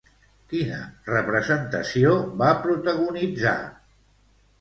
Quina 0.51 0.77
representació 1.09 2.13
va 2.39 2.47
protagonitzar? 2.63 3.55